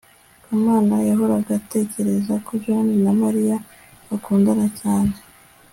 [0.45, 3.55] kamana yahoraga atekereza ko john na mariya
[4.07, 5.13] bakundana cyane